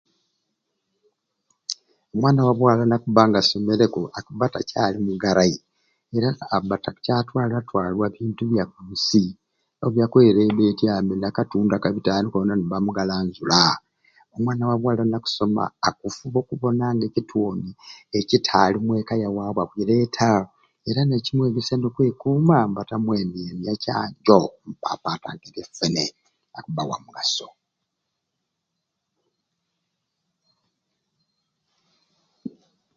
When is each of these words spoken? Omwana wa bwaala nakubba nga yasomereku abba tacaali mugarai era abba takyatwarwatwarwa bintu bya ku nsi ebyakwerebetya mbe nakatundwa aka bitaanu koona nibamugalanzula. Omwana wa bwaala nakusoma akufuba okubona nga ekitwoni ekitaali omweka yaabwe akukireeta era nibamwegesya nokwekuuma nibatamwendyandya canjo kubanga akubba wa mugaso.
Omwana 2.13 2.41
wa 2.47 2.55
bwaala 2.57 2.83
nakubba 2.87 3.21
nga 3.27 3.39
yasomereku 3.41 4.01
abba 4.19 4.45
tacaali 4.53 4.97
mugarai 5.07 5.55
era 6.15 6.29
abba 6.55 6.75
takyatwarwatwarwa 6.85 8.05
bintu 8.15 8.43
bya 8.51 8.63
ku 8.71 8.79
nsi 8.91 9.23
ebyakwerebetya 9.85 10.91
mbe 11.03 11.15
nakatundwa 11.17 11.75
aka 11.77 11.89
bitaanu 11.95 12.27
koona 12.33 12.53
nibamugalanzula. 12.57 13.59
Omwana 14.35 14.63
wa 14.69 14.77
bwaala 14.81 15.03
nakusoma 15.07 15.63
akufuba 15.87 16.37
okubona 16.41 16.85
nga 16.93 17.05
ekitwoni 17.09 17.69
ekitaali 18.19 18.75
omweka 18.79 19.13
yaabwe 19.23 19.59
akukireeta 19.63 20.31
era 20.89 21.01
nibamwegesya 21.05 21.75
nokwekuuma 21.77 22.57
nibatamwendyandya 22.65 23.73
canjo 23.83 24.39
kubanga 25.43 25.61
akubba 26.57 26.81
wa 26.89 26.97
mugaso. 27.05 27.49